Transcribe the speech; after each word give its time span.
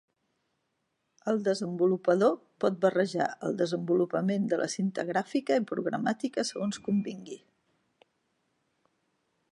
El 1.33 1.41
desenvolupador 1.47 2.33
pot 2.65 2.79
barrejar 2.85 3.27
el 3.49 3.59
desenvolupament 3.61 4.49
de 4.55 4.59
la 4.63 4.69
cinta 4.77 5.07
gràfica 5.13 5.61
i 5.63 5.67
programàtica 5.75 6.47
segons 6.53 6.83
convingui. 6.89 7.39